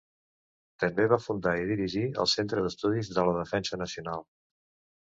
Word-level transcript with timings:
També 0.83 1.05
va 1.11 1.19
fundar 1.25 1.53
i 1.65 1.69
dirigir 1.73 2.03
el 2.25 2.33
Centre 2.35 2.65
d'Estudis 2.65 3.13
de 3.21 3.31
la 3.31 3.39
Defensa 3.41 3.85
Nacional. 3.85 4.31